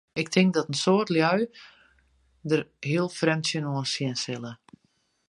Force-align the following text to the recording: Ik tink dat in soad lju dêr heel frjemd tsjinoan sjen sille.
Ik 0.13 0.29
tink 0.29 0.53
dat 0.55 0.67
in 0.69 0.81
soad 0.83 1.07
lju 1.15 1.37
dêr 2.49 2.63
heel 2.89 3.09
frjemd 3.19 3.45
tsjinoan 3.45 3.87
sjen 3.93 4.15
sille. 4.23 4.51